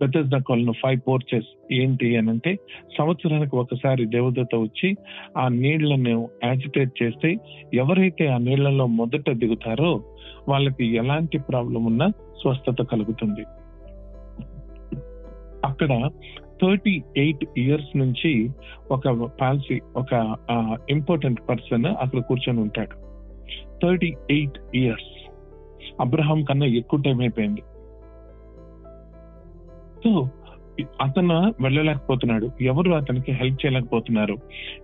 బెతస్ 0.01 0.29
డకాలను 0.29 0.71
ఫైవ్ 0.71 0.99
పోర్చెస్ 1.07 1.49
ఏంటి 1.73 2.07
అని 2.17 2.29
అంటే 2.29 2.51
సంవత్సరానికి 2.97 3.55
ఒకసారి 3.55 4.05
దేవదత్త 4.05 4.55
వచ్చి 4.55 4.89
ఆ 5.37 5.47
నీళ్ళను 5.47 6.29
యాజిటేట్ 6.43 7.03
చేస్తే 7.03 7.29
ఎవరైతే 7.73 8.27
ఆ 8.27 8.37
నీళ్ళలో 8.37 8.87
మొదట 8.87 9.29
దిగుతారో 9.31 9.91
వాళ్ళకి 10.47 10.85
ఎలాంటి 10.95 11.37
ప్రాబ్లం 11.37 11.85
ఉన్నా 11.85 12.07
స్వస్థత 12.41 12.81
కలుగుతుంది. 12.83 13.43
అక్కడ 15.65 15.91
థర్టీ 16.63 17.03
ఎయిట్ 17.17 17.45
ఇయర్స్ 17.57 17.97
నుంచి 17.97 18.49
ఒక 18.91 19.09
పాలసీ 19.41 19.79
ఒక 19.95 20.37
ఇంపార్టెంట్ 20.89 21.41
పర్సన్ 21.49 21.85
అక్కడ 21.85 22.19
కూర్చొని 22.19 22.59
ఉంటాడు. 22.59 22.95
థర్టీ 23.83 24.13
ఎయిట్ 24.31 24.59
ఇయర్స్ 24.75 25.31
అబ్రహాం 26.01 26.43
కన్నా 26.43 26.65
ఎక్కువ 26.65 27.01
టైం 27.01 27.19
అయిపోయింది. 27.19 27.61
సో 30.03 30.29
అతను 31.01 31.55
వెళ్ళలేకపోతున్నాడు. 31.61 32.51
ఎవరు 32.61 32.91
అతనికి 32.91 33.31
హెల్ప్ 33.31 33.65
చేయలేకపోతున్నారు. 33.65 34.37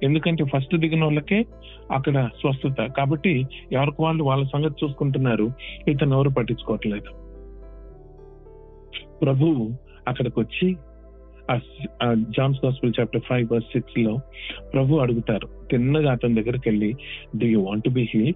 ఎందుకంటే 0.04 0.44
ఫస్ట్ 0.44 0.76
దిగిన 0.76 1.04
వాళ్ళకే 1.04 1.46
అక్కడ 1.92 2.30
స్వస్థత. 2.40 2.92
కాబట్టి 2.98 3.48
ఎవరికి 3.72 4.02
వాళ్ళు 4.02 4.24
వాళ్ళ 4.24 4.48
సంగతి 4.48 4.86
చూసుకుంటున్నారు 4.86 5.52
ఇతను 5.88 6.16
ఎవరు 6.16 6.30
పట్టించుకోవట్లేదు. 6.30 7.12
ప్రభువు 9.20 9.70
అక్కడికి 10.08 10.40
వచ్చి 10.40 10.76
John's 12.15 12.65
gospel 12.65 12.94
chapter 13.00 13.22
five 13.29 13.48
verse 13.51 13.68
సిక్స్లో 13.68 14.18
ప్రభు 14.74 14.96
అడుగుతారు 14.96 15.48
తిన్నగా 15.72 16.12
అతని 16.12 16.41
దగ్గరికి 16.41 16.70
వెళ్ళి 16.70 16.96
do 17.36 17.48
you 17.48 17.62
want 17.62 17.89
be 17.89 18.10
healed 18.13 18.36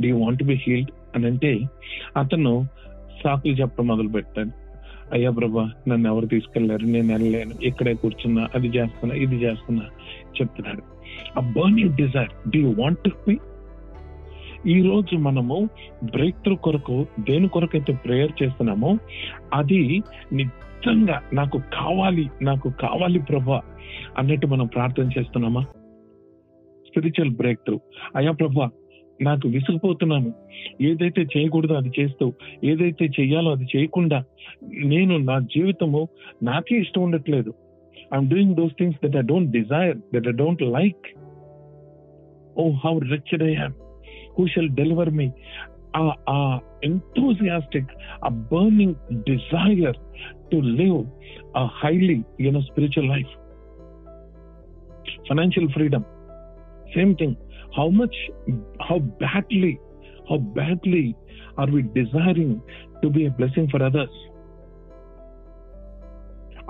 do 0.00 0.08
you 0.08 0.18
want 0.24 0.42
be 0.42 0.54
healed 0.54 0.90
అని 1.14 1.26
అంటే 1.26 1.60
అతను 2.16 2.66
సాకులు 3.24 3.52
చెప్పడం 3.52 3.86
మొదలు 3.86 4.08
పెట్టాడు. 4.08 4.50
అయ్యా 5.12 5.30
ప్రభా 5.30 5.72
నన్ను 5.88 6.08
ఎవరు 6.08 6.26
తీసుకెళ్ళారు? 6.26 6.86
నేను 6.86 7.12
వెళ్ళలేను. 7.12 7.54
ఇక్కడే 7.62 7.94
కూర్చున్నా 7.94 8.48
అది 8.54 8.68
చేస్తున్నా 8.68 9.16
ఇది 9.16 9.36
చేస్తున్నా 9.36 9.84
చెప్తున్నాడు. 10.40 10.82
ఆ 11.38 11.52
burning 11.52 11.96
desire 11.96 12.50
do 12.50 12.58
you 12.58 12.74
want 12.78 13.08
be 13.28 13.38
ఈ 14.66 14.82
రోజు 14.82 15.16
మనము 15.16 15.68
బ్రేక్ 16.04 16.36
త్రూ 16.36 16.56
కొరకు 16.56 17.06
దేని 17.20 17.48
కొరకు 17.48 17.76
అయితే 17.76 17.92
ప్రేయర్ 17.92 18.42
చేస్తున్నామో 18.42 18.98
అది 19.54 20.02
నిజంగా 20.32 21.22
నాకు 21.32 21.58
కావాలి 21.58 22.30
నాకు 22.42 22.68
కావాలి 22.68 23.18
ప్రభా 23.18 23.62
అన్నట్టు 24.18 24.46
మనం 24.46 24.66
ప్రార్థన 24.66 25.10
చేస్తున్నామా? 25.18 25.62
స్పిరిచువల్ 26.88 27.30
బ్రేక్ 27.30 27.60
త్రూ 27.60 27.80
అయ్యా 28.16 28.30
ప్రభా 28.30 28.70
నాకు 29.22 29.48
విసిగిపోతున్నాను. 29.48 30.34
ఏదైతే 30.80 31.22
చేయకూడదో 31.22 31.74
అది 31.74 31.90
చేస్తూ 32.00 32.32
ఏదైతే 32.64 33.04
చెయ్యాలో 33.20 33.50
అది 33.50 33.66
చేయకుండా 33.76 34.24
నేను 34.84 35.16
నా 35.16 35.38
జీవితము 35.38 36.08
నాకే 36.42 36.76
ఇష్టం 36.76 37.02
ఉండట్లేదు. 37.02 37.54
I'm 38.14 38.30
doing 38.30 38.54
those 38.54 38.72
things 38.78 39.06
that 39.06 39.16
I 39.16 39.20
don't 39.20 39.50
desire 39.50 39.96
that 40.14 40.28
I 40.28 40.32
don't 40.32 40.62
like 40.62 41.06
oh 42.58 42.70
how 42.70 42.98
wretched 42.98 43.42
I 43.42 43.54
am 43.54 43.74
who 44.37 44.45
shell 44.47 44.71
deliver 44.81 45.11
me 45.19 45.27
uh 45.97 46.37
enthusiastic 46.83 47.91
uh 48.27 48.29
burning 48.51 48.95
desire 49.29 49.99
to 50.49 50.59
live 50.79 50.99
uh 51.57 51.63
highly 51.81 52.19
you know 52.45 52.61
spiritual 52.61 53.09
life 53.15 53.33
financial 55.29 55.71
freedom 55.77 56.07
same 56.95 57.13
thing 57.15 57.37
how 57.75 57.85
much 57.91 58.17
how 58.79 58.97
badly 59.21 59.71
how 60.29 60.37
badly 60.57 61.05
are 61.57 61.69
we 61.75 61.81
desiring 61.95 62.51
to 63.01 63.07
be 63.09 63.21
a 63.25 63.31
blessing 63.31 63.67
for 63.71 63.79
others 63.83 64.13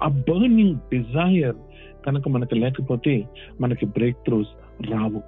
uh 0.04 0.08
burning 0.28 0.78
desire 0.92 1.58
కనుక 2.06 2.28
మనకు 2.28 2.56
లేకపోతే 2.56 3.14
మనకి 3.62 3.86
break 3.98 4.18
throughs 4.26 4.54
రావు 4.92 5.20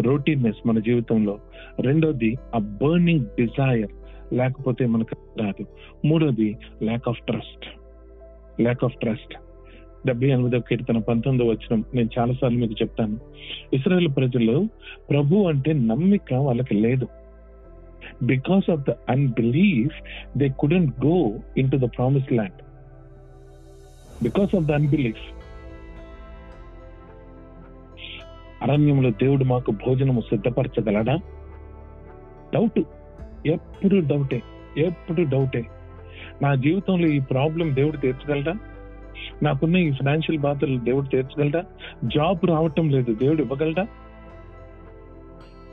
రోటీనెస్ 0.00 0.68
మన 0.68 0.78
జీవితంలో. 0.78 1.38
రెండోది 1.80 2.36
ఆ 2.54 2.58
burning 2.58 3.24
Dzire 3.24 3.90
లేకపోతే 4.34 4.86
మనకు 4.86 5.16
రాదు. 5.42 5.64
మూడోది 6.06 6.56
lack 6.82 7.08
of 7.08 7.20
trust 7.20 7.66
lack 8.62 8.84
of 8.84 8.96
trust 8.96 9.34
డెబ్బై 10.06 10.28
ఎనిమిదో 10.28 10.60
కీర్తన 10.60 10.98
పంతొమ్మిదో 10.98 11.50
వచ్చిన 11.50 11.82
నేను 11.94 12.08
చాలా 12.18 12.32
సార్లు 12.32 12.58
మీకు 12.58 12.72
చెప్తాను. 12.72 13.20
ఇస్రాయల్ 13.72 14.08
ప్రజలు 14.08 14.68
ప్రభు 15.10 15.36
అంటే 15.36 15.72
నమ్మిక 15.72 16.34
వాళ్ళకి 16.34 16.74
లేదు. 16.74 17.08
Because 18.22 18.70
of 18.70 18.90
the 18.90 18.92
unbelief 19.08 19.96
they 20.38 20.48
couldn't 20.48 21.06
go 21.06 21.34
into 21.70 21.76
the 21.76 21.80
promise 21.80 22.32
land 22.32 22.60
because 24.22 24.54
of 24.54 24.64
the 24.64 24.72
unbelief 24.72 25.43
అరణ్యంలో 28.64 29.10
దేవుడు 29.10 29.44
మాకు 29.44 29.70
భోజనము 29.70 30.20
సిద్ధపరచగలడా? 30.20 31.16
డౌట్ 32.54 32.82
ఎప్పుడు 33.46 34.00
డౌటే 34.00 34.42
ఎప్పుడు 34.78 35.22
డౌటే 35.22 35.64
నా 36.42 36.54
జీవితంలో 36.54 37.08
ఈ 37.08 37.18
ప్రాబ్లం 37.20 37.74
దేవుడు 37.74 37.96
తీర్చగలడా? 37.96 38.54
నాకున్న 39.42 39.76
ఈ 39.76 39.90
ఫైనాన్షియల్ 39.90 40.40
బాధలు 40.40 40.78
దేవుడు 40.78 41.06
తీర్చగలడా? 41.06 41.64
జాబ్ 42.04 42.46
రావటం 42.46 42.88
లేదు 42.88 43.14
దేవుడు 43.14 43.42
ఇవ్వగలడా? 43.42 43.86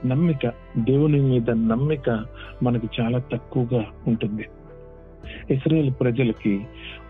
నమ్మిక 0.06 0.48
దేవుని 0.78 1.22
మీద 1.22 1.50
నమ్మిక 1.52 2.26
మనకి 2.64 2.88
చాలా 3.02 3.20
తక్కువగా 3.20 3.86
ఉంటుంది. 4.08 4.46
ఇస్రాయేల్ 5.50 5.94
ప్రజలకి 6.02 6.62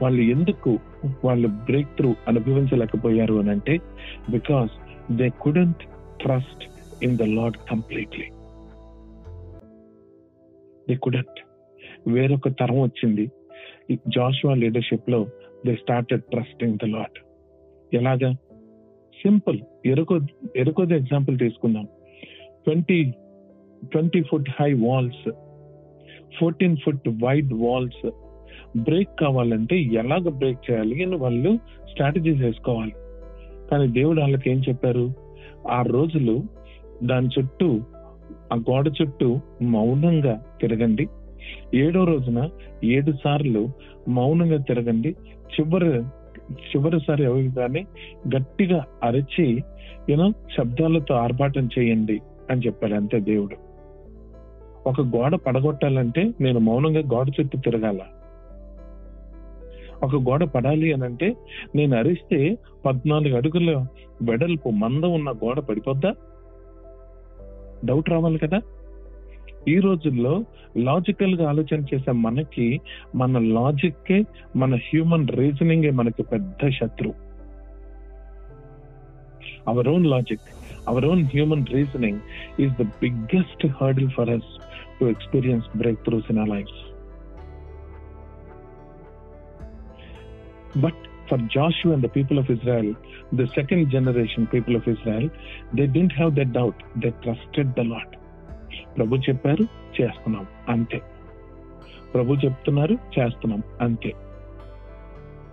వాళ్ళు 0.02 0.22
ఎందుకు 0.22 0.80
వాళ్ళు 1.26 1.48
బ్రేక్ 1.48 1.90
త్రూ 1.90 2.16
అనుభవించలేకపోయారు 2.28 3.34
అని 3.34 3.50
అంటే 3.50 3.80
because 4.30 4.72
they 5.20 5.30
couldn't 5.42 5.84
trust 6.22 6.64
in 7.04 7.18
the 7.18 7.22
Lord 7.22 7.58
completely 7.72 8.28
they 10.90 10.96
couldn't 10.96 11.40
వేరొక 12.08 12.50
తరం 12.50 12.80
వచ్చింది. 12.82 13.26
Joshua 14.08 14.54
లీడర్షిప్లో 14.54 15.20
they 15.66 15.76
started 15.76 16.24
trusting 16.24 16.78
the 16.84 16.86
Lord 16.86 17.18
ఎలాగా? 17.96 18.32
సింపుల్ 19.22 19.60
ఎరుకో 19.86 20.20
ఎరుకోది 20.56 20.94
ఎగ్జాంపుల్ 20.94 21.40
తీసుకుందాం. 21.40 21.88
Twenty 22.66 23.12
twenty 23.86 24.22
foot 24.24 24.50
high 24.60 24.74
walls 24.74 25.32
fourteen 26.40 26.78
foot 26.78 27.10
wide 27.24 27.54
walls 27.54 28.12
break 28.78 29.20
కావాలంటే 29.20 29.78
ఎలాగ 29.82 30.30
బ్రేక్ 30.30 30.72
చేయాలి 30.72 31.04
అని 31.04 31.16
వాళ్ళు 31.16 31.58
స్ట్రాటజీస్ 31.90 32.42
వేసుకోవాలి. 32.42 32.94
కానీ 33.72 33.88
దేవుడు 33.88 34.22
వాళ్ళకి 34.22 34.52
ఏం 34.52 34.62
చెప్పారు? 34.70 35.14
ఆ 35.72 35.82
రోజులు 35.82 36.44
దాని 37.04 37.28
చుట్టూ 37.28 37.80
ఆ 38.54 38.56
గోడ 38.56 38.92
చుట్టూ 39.02 39.40
మౌనంగా 39.62 40.42
తిరగండి. 40.62 41.08
ఏడో 41.74 42.04
రోజున 42.04 42.50
ఏడు 42.84 43.12
సార్లు 43.24 43.70
మౌనంగా 44.08 44.58
తిరగండి. 44.58 45.16
చివరి 45.54 46.00
చివరిసారి 46.52 47.52
కానీ 47.52 47.86
గట్టిగా 48.38 48.86
అరిచి 49.04 49.64
యూనో 50.10 50.32
శబ్దాలతో 50.58 51.14
ఆర్భాటం 51.14 51.70
చేయండి 51.80 52.22
అని 52.50 52.62
చెప్పాడు. 52.62 52.94
అంతే 52.94 53.20
దేవుడు. 53.20 53.56
ఒక 54.90 55.02
గోడ 55.02 55.36
పడగొట్టాలంటే 55.36 56.32
నేను 56.42 56.60
మౌనంగా 56.60 57.00
గోడ 57.00 57.32
చుట్టూ 57.40 57.58
తిరగాల? 57.58 58.00
ఒక 60.04 60.16
గోడ 60.16 60.44
పడాలి 60.44 60.94
అని 60.94 61.04
అంటే 61.04 61.36
నేను 61.76 61.98
అరిస్తే 61.98 62.58
పద్నాలుగు 62.86 63.36
అడుగుల 63.36 63.86
వెడల్పు 64.22 64.70
మందం 64.70 65.14
ఉన్న 65.14 65.32
గోడ 65.32 65.60
పడిపోద్దా? 65.60 66.14
డౌట్ 67.86 68.10
రావాలి 68.10 68.38
కదా? 68.38 68.62
ఈ 69.68 69.80
రోజుల్లో 69.80 70.44
లాజికల్గా 70.78 71.50
ఆలోచన 71.50 71.80
చేసే 71.94 72.12
మనకి 72.12 72.80
మన 73.16 73.38
లాజిక్కే 73.40 74.24
మన 74.56 74.76
హ్యూమన్ 74.76 75.28
రీజనింగే 75.28 75.92
మనకి 75.92 76.24
పెద్ద 76.24 76.70
శత్రు. 76.70 77.14
Our 79.68 79.88
own 79.88 80.06
logic 80.06 80.42
our 80.88 81.06
own 81.06 81.24
human 81.24 81.66
reasoning 81.74 82.20
is 82.62 82.74
the 82.74 82.84
biggest 82.84 83.68
hurdle 83.68 84.10
for 84.10 84.30
us 84.30 84.62
to 85.00 85.06
experience 85.06 85.78
breakthroughs 86.00 86.26
in 86.30 86.40
our 86.40 86.50
life 86.50 86.91
but 90.78 91.30
for 91.30 91.42
Joshua 91.42 91.96
and 91.96 92.06
the 92.06 92.10
people 92.16 92.40
of 92.40 92.56
Israel, 92.56 92.94
the 93.36 93.46
second 93.60 93.96
generation 93.96 94.48
people 94.56 94.76
of 94.76 94.84
Israel, 94.90 95.30
they 95.76 95.94
didn't 95.94 96.14
have 96.20 96.30
that 96.30 96.48
doubt. 96.48 96.74
They 97.00 97.10
trusted 97.10 97.66
the 97.66 97.84
Lord. 97.84 98.18
ప్రభు 98.98 99.16
చెప్పారు 99.16 99.64
చేస్తున్నాం. 100.02 100.46
అంతే. 100.70 101.02
ప్రభు 102.14 102.34
చెప్తున్నారు 102.34 102.98
చేస్తున్నాం. 103.20 103.64
అంతే. 103.82 104.10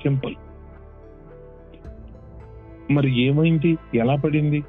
simple 0.03 0.35
మరి 2.91 3.21
ఏమైంది? 3.21 3.79
ఎలా 3.95 4.17
పడింది? 4.17 4.65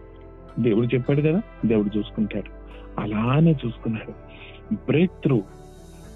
దేవుడు 0.60 0.88
చెప్పాడు 0.88 1.22
కదా 1.22 1.42
దేవుడు 1.66 1.98
చూసుకుంటాడు. 1.98 2.50
అలానే 3.02 3.56
చూసుకున్నాడు. 3.66 4.12
బ్రేక్ 4.74 5.12
త్రూ 5.12 5.42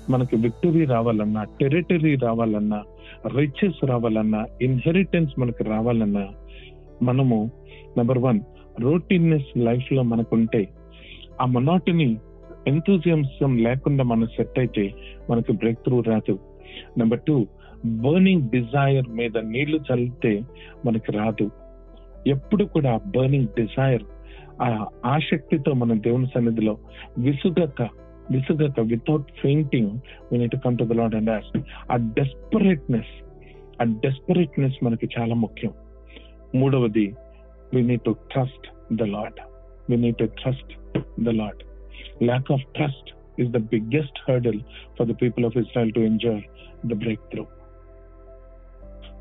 మనకి 0.09 0.35
విక్టరీ 0.35 0.85
రావాలన్నా 0.85 1.43
టెరిటరీ 1.43 2.15
రావాలన్నా 2.15 2.83
రిచెస్ 3.27 3.85
రావాలన్నా 3.85 4.45
ఇన్హెరిటెన్స్ 4.61 5.39
మనకి 5.39 5.63
రావాలన్నా 5.63 6.27
మనము 7.03 7.51
నెంబర్ 7.97 8.17
వన్ 8.17 8.39
రొటీన్నెస్ 8.79 9.57
లైఫ్లో 9.57 10.03
మనకుంటే 10.03 10.67
ఆ 11.41 11.45
మొనాటిని 11.45 12.17
ఎంతూజియంసం 12.67 13.57
లేకుండా 13.57 14.03
మనం 14.03 14.27
సెట్ 14.27 14.59
అయితే 14.59 14.93
మనకు 15.29 15.51
బ్రేక్ 15.51 15.79
త్రూ 15.79 16.01
రాదు. 16.01 16.39
నెంబర్ 16.97 17.19
టూ 17.27 17.47
బర్నింగ్ 17.85 18.49
డిజైర్ 18.49 19.07
మీద 19.09 19.37
నీళ్ళు 19.37 19.79
చల్లితే 19.91 20.41
మనకి 20.85 21.11
రాదు. 21.11 21.51
ఎప్పుడు 22.27 22.63
కూడా 22.63 22.99
బర్నింగ్ 23.07 23.47
డిజైర్ 23.47 24.03
ఆ 24.61 24.85
ఆసక్తితో 25.05 25.73
మనం 25.73 25.99
దేవుని 25.99 26.27
సన్నిధిలో 26.27 26.77
విసుగక 27.17 27.89
విసుగక 28.31 28.79
without 28.79 29.25
fainting 29.41 29.91
we 30.31 30.37
need 30.37 30.55
come 30.55 30.77
to 30.77 30.83
the 30.83 30.91
Lord 30.91 31.15
and 31.15 31.29
ask 31.29 31.59
ఆ 31.91 31.95
డెస్పరేట్నెస్ 31.95 33.23
ఆ 33.81 33.83
డెస్పరేట్నెస్ 33.83 34.83
మనకి 34.83 35.09
చాలా 35.19 35.35
ముఖ్యం. 35.35 35.71
మూడవది 36.55 37.15
we 37.73 37.81
need 37.81 38.01
to 38.01 38.15
trust 38.31 38.93
the 38.93 39.03
Lord 39.03 39.39
we 39.91 39.97
need 39.97 40.15
to 40.15 40.23
trust 40.23 40.99
the 41.21 41.29
Lord 41.29 41.63
lack 42.21 42.45
of 42.51 42.57
trust 42.57 43.07
is 43.41 43.53
the 43.53 43.63
biggest 43.63 44.15
hurdle 44.27 44.59
for 44.97 45.11
the 45.11 45.13
people 45.23 45.43
of 45.43 45.51
Israel 45.57 45.89
to 45.97 46.01
enjoy 46.01 46.41
the 46.87 46.93
breakthrough. 46.93 47.45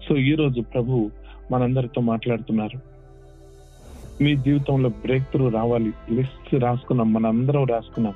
So 0.09 0.17
ఈ 0.17 0.35
రోజు 0.35 0.61
ప్రభు 0.61 1.11
మనందరితో 1.51 2.01
మాట్లాడుతున్నారు. 2.01 2.81
మీ 4.23 4.37
జీవితంలో 4.37 4.88
బ్రేక్ 4.88 5.25
త్రూ 5.25 5.49
రావాలి. 5.49 5.93
List 6.15 6.55
రాసుకున్నాం 6.55 7.12
మనందరం 7.12 7.65
రాసుకున్నాం. 7.65 8.15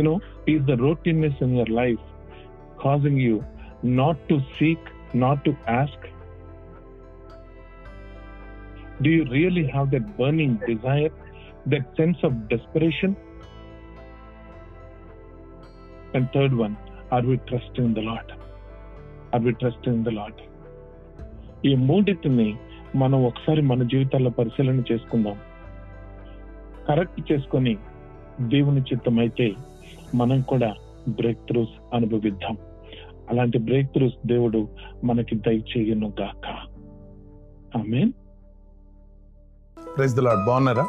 You know 0.00 0.14
is 0.52 0.64
the 0.70 0.76
routineness 0.86 1.40
in 1.46 1.56
your 1.60 1.72
life 1.82 2.04
causing 2.84 3.20
you 3.28 3.36
not 4.02 4.22
to 4.30 4.38
seek 4.58 4.86
not 5.24 5.42
to 5.48 5.54
ask 5.80 6.06
do 9.04 9.10
you 9.16 9.24
really 9.38 9.66
have 9.74 9.88
that 9.96 10.08
burning 10.20 10.56
desire 10.70 11.16
that 11.66 11.96
sense 11.96 12.18
of 12.22 12.48
desperation? 12.48 13.16
And 16.14 16.28
third 16.32 16.54
one, 16.54 16.76
are 17.10 17.22
we 17.22 17.36
trusting 17.40 17.94
the 17.94 18.02
Lord? 18.02 18.32
Are 19.32 19.40
we 19.40 19.52
trusting 19.54 20.02
the 20.04 20.10
Lord? 20.12 20.38
ఈ 21.64 21.72
మూడింటిని 21.88 22.46
మనం 22.94 23.18
ఒకసారి 23.24 23.62
మన 23.62 23.82
జీవితాల్లో 23.84 24.30
పరిశీలన 24.30 24.82
చేసుకుందాం 24.90 25.36
correct 26.86 27.20
చేసుకొని 27.30 27.74
దేవుని 28.52 28.82
చిత్తం 28.90 29.16
అయితే 29.18 29.46
మనం 30.14 30.40
కూడా 30.40 30.74
బ్రేక్ 31.08 31.38
త్రూస్ 31.38 31.94
అనుభవిద్దాం. 31.94 32.58
అలాంటి 33.30 33.58
బ్రేక్ 33.58 33.88
త్రూస్ 33.88 34.26
దేవుడు 34.26 34.68
మనకి 35.04 35.34
దయచేయను 35.34 36.12
గాక 36.20 36.46
ఆమెన్. 37.78 38.12
ప్రైజ్ 39.96 40.14
ద 40.14 40.20
లాడ్ 40.20 40.46
బాగున్నారా? 40.46 40.88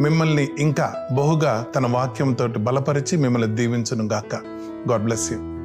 మిమ్మల్ని 0.00 0.48
ఇంకా 0.58 0.94
బహుగా 1.12 1.66
తన 1.74 1.86
వాక్యంతో 1.86 2.46
బలపరిచి 2.46 3.16
మిమ్మల్ని 3.16 3.56
దీవించును 3.56 4.04
గాక 4.04 4.34
గాడ్ 4.90 5.04
బ్లెస్ 5.04 5.32
యూ. 5.32 5.55